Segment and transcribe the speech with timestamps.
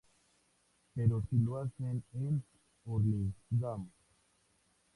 [0.95, 2.43] Pero si lo hacen en
[2.85, 3.87] Hurlingham.